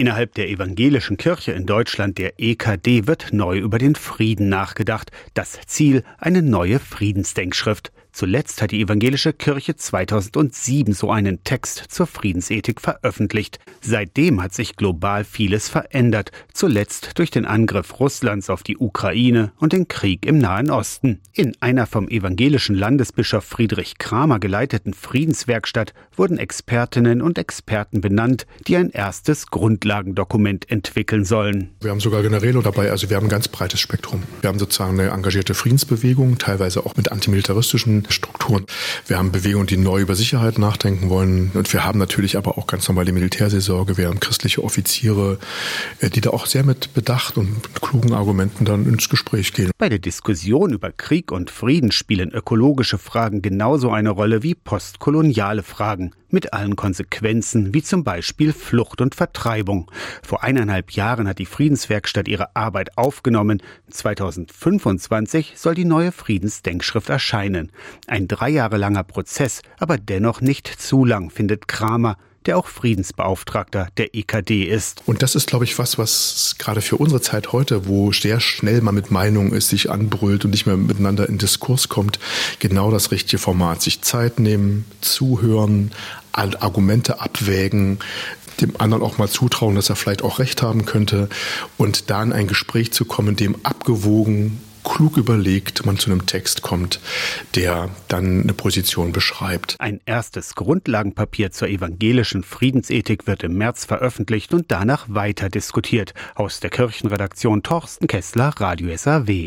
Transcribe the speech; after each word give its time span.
Innerhalb 0.00 0.34
der 0.34 0.48
evangelischen 0.48 1.16
Kirche 1.16 1.50
in 1.50 1.66
Deutschland, 1.66 2.18
der 2.18 2.34
EKD, 2.38 3.08
wird 3.08 3.32
neu 3.32 3.58
über 3.58 3.78
den 3.78 3.96
Frieden 3.96 4.48
nachgedacht. 4.48 5.10
Das 5.34 5.58
Ziel 5.66 6.04
eine 6.18 6.40
neue 6.40 6.78
Friedensdenkschrift. 6.78 7.90
Zuletzt 8.18 8.60
hat 8.62 8.72
die 8.72 8.80
evangelische 8.80 9.32
Kirche 9.32 9.76
2007 9.76 10.92
so 10.92 11.12
einen 11.12 11.44
Text 11.44 11.84
zur 11.86 12.08
Friedensethik 12.08 12.80
veröffentlicht. 12.80 13.60
Seitdem 13.80 14.42
hat 14.42 14.52
sich 14.52 14.74
global 14.74 15.22
vieles 15.22 15.68
verändert, 15.68 16.32
zuletzt 16.52 17.12
durch 17.14 17.30
den 17.30 17.44
Angriff 17.44 18.00
Russlands 18.00 18.50
auf 18.50 18.64
die 18.64 18.76
Ukraine 18.76 19.52
und 19.60 19.72
den 19.72 19.86
Krieg 19.86 20.26
im 20.26 20.38
Nahen 20.38 20.68
Osten. 20.68 21.20
In 21.32 21.54
einer 21.60 21.86
vom 21.86 22.08
evangelischen 22.08 22.74
Landesbischof 22.74 23.44
Friedrich 23.44 23.98
Kramer 23.98 24.40
geleiteten 24.40 24.94
Friedenswerkstatt 24.94 25.94
wurden 26.16 26.38
Expertinnen 26.38 27.22
und 27.22 27.38
Experten 27.38 28.00
benannt, 28.00 28.48
die 28.66 28.76
ein 28.78 28.90
erstes 28.90 29.46
Grundlagendokument 29.46 30.68
entwickeln 30.68 31.24
sollen. 31.24 31.70
Wir 31.80 31.92
haben 31.92 32.00
sogar 32.00 32.22
Generäle 32.22 32.62
dabei, 32.62 32.90
also 32.90 33.10
wir 33.10 33.16
haben 33.16 33.26
ein 33.26 33.30
ganz 33.30 33.46
breites 33.46 33.78
Spektrum. 33.78 34.24
Wir 34.40 34.48
haben 34.48 34.58
sozusagen 34.58 34.98
eine 34.98 35.10
engagierte 35.10 35.54
Friedensbewegung, 35.54 36.38
teilweise 36.38 36.84
auch 36.84 36.96
mit 36.96 37.12
antimilitaristischen 37.12 38.07
Strukturen. 38.12 38.66
Wir 39.06 39.18
haben 39.18 39.32
Bewegungen, 39.32 39.66
die 39.66 39.76
neu 39.76 40.00
über 40.00 40.14
Sicherheit 40.14 40.58
nachdenken 40.58 41.10
wollen. 41.10 41.50
Und 41.54 41.72
wir 41.72 41.84
haben 41.84 41.98
natürlich 41.98 42.36
aber 42.36 42.58
auch 42.58 42.66
ganz 42.66 42.88
normale 42.88 43.12
Militärseelsorge. 43.12 43.96
Wir 43.96 44.08
haben 44.08 44.20
christliche 44.20 44.62
Offiziere, 44.62 45.38
äh, 46.00 46.10
die 46.10 46.20
da 46.20 46.30
auch 46.30 46.46
sehr 46.46 46.64
mit 46.64 46.94
Bedacht 46.94 47.36
und 47.36 47.54
mit 47.54 47.80
klugen 47.80 48.12
Argumenten 48.12 48.64
dann 48.64 48.86
ins 48.86 49.08
Gespräch 49.08 49.52
gehen. 49.52 49.70
Bei 49.78 49.88
der 49.88 49.98
Diskussion 49.98 50.72
über 50.72 50.92
Krieg 50.92 51.32
und 51.32 51.50
Frieden 51.50 51.92
spielen 51.92 52.30
ökologische 52.32 52.98
Fragen 52.98 53.42
genauso 53.42 53.90
eine 53.90 54.10
Rolle 54.10 54.42
wie 54.42 54.54
postkoloniale 54.54 55.62
Fragen 55.62 56.12
mit 56.30 56.52
allen 56.52 56.76
Konsequenzen, 56.76 57.74
wie 57.74 57.82
zum 57.82 58.04
Beispiel 58.04 58.52
Flucht 58.52 59.00
und 59.00 59.14
Vertreibung. 59.14 59.90
Vor 60.22 60.42
eineinhalb 60.42 60.92
Jahren 60.92 61.28
hat 61.28 61.38
die 61.38 61.46
Friedenswerkstatt 61.46 62.28
ihre 62.28 62.54
Arbeit 62.56 62.96
aufgenommen. 62.98 63.62
2025 63.90 65.54
soll 65.56 65.74
die 65.74 65.84
neue 65.84 66.12
Friedensdenkschrift 66.12 67.08
erscheinen. 67.08 67.72
Ein 68.06 68.28
drei 68.28 68.50
Jahre 68.50 68.76
langer 68.76 69.04
Prozess, 69.04 69.62
aber 69.78 69.98
dennoch 69.98 70.40
nicht 70.40 70.66
zu 70.68 71.04
lang, 71.04 71.30
findet 71.30 71.68
Kramer 71.68 72.16
der 72.48 72.56
auch 72.56 72.66
Friedensbeauftragter 72.66 73.88
der 73.98 74.14
EKD 74.14 74.64
ist. 74.64 75.02
Und 75.06 75.22
das 75.22 75.34
ist, 75.34 75.46
glaube 75.46 75.66
ich, 75.66 75.78
was, 75.78 75.98
was 75.98 76.56
gerade 76.58 76.80
für 76.80 76.96
unsere 76.96 77.20
Zeit 77.20 77.52
heute, 77.52 77.86
wo 77.86 78.10
sehr 78.10 78.40
schnell 78.40 78.80
man 78.80 78.94
mit 78.94 79.10
Meinungen 79.10 79.52
ist, 79.52 79.68
sich 79.68 79.90
anbrüllt 79.90 80.44
und 80.44 80.52
nicht 80.52 80.66
mehr 80.66 80.76
miteinander 80.76 81.28
in 81.28 81.38
Diskurs 81.38 81.88
kommt, 81.88 82.18
genau 82.58 82.90
das 82.90 83.10
richtige 83.10 83.38
Format. 83.38 83.82
Sich 83.82 84.00
Zeit 84.00 84.40
nehmen, 84.40 84.86
zuhören, 85.02 85.92
Argumente 86.32 87.20
abwägen, 87.20 87.98
dem 88.60 88.80
anderen 88.80 89.02
auch 89.02 89.18
mal 89.18 89.28
zutrauen, 89.28 89.74
dass 89.74 89.90
er 89.90 89.96
vielleicht 89.96 90.22
auch 90.22 90.38
recht 90.38 90.62
haben 90.62 90.84
könnte 90.84 91.28
und 91.76 92.10
da 92.10 92.22
in 92.22 92.32
ein 92.32 92.46
Gespräch 92.46 92.92
zu 92.92 93.04
kommen, 93.04 93.36
dem 93.36 93.56
abgewogen 93.62 94.58
klug 94.84 95.16
überlegt 95.16 95.86
man 95.86 95.98
zu 95.98 96.10
einem 96.10 96.26
Text 96.26 96.62
kommt, 96.62 97.00
der 97.54 97.90
dann 98.08 98.42
eine 98.42 98.52
Position 98.52 99.12
beschreibt. 99.12 99.76
Ein 99.78 100.00
erstes 100.06 100.54
Grundlagenpapier 100.54 101.50
zur 101.50 101.68
evangelischen 101.68 102.42
Friedensethik 102.42 103.26
wird 103.26 103.42
im 103.42 103.54
März 103.54 103.84
veröffentlicht 103.84 104.52
und 104.54 104.66
danach 104.68 105.06
weiter 105.08 105.48
diskutiert. 105.48 106.14
Aus 106.34 106.60
der 106.60 106.70
Kirchenredaktion 106.70 107.62
Torsten 107.62 108.06
Kessler, 108.06 108.52
Radio 108.58 108.96
SAW. 108.96 109.46